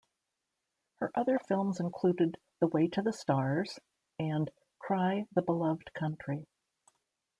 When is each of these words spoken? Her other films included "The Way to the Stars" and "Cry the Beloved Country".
Her 0.95 1.11
other 1.13 1.37
films 1.37 1.79
included 1.79 2.39
"The 2.59 2.65
Way 2.65 2.87
to 2.87 3.03
the 3.03 3.13
Stars" 3.13 3.77
and 4.17 4.49
"Cry 4.79 5.27
the 5.35 5.43
Beloved 5.43 5.93
Country". 5.93 6.47